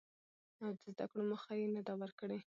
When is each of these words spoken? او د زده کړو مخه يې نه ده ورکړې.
او 0.63 0.69
د 0.77 0.79
زده 0.93 1.05
کړو 1.11 1.23
مخه 1.31 1.51
يې 1.59 1.67
نه 1.75 1.81
ده 1.87 1.93
ورکړې. 2.01 2.39